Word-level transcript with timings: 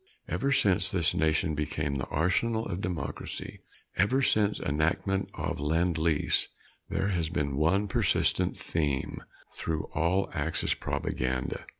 Ever 0.27 0.51
since 0.51 0.89
this 0.89 1.13
nation 1.13 1.53
became 1.53 1.97
the 1.99 2.07
arsenal 2.07 2.65
of 2.65 2.81
democracy 2.81 3.59
ever 3.95 4.23
since 4.23 4.59
enactment 4.59 5.29
of 5.35 5.59
Lend 5.59 5.99
Lease 5.99 6.47
there 6.89 7.09
has 7.09 7.29
been 7.29 7.55
one 7.55 7.87
persistent 7.87 8.57
theme 8.57 9.21
through 9.53 9.91
all 9.93 10.31
Axis 10.33 10.73
propaganda. 10.73 11.65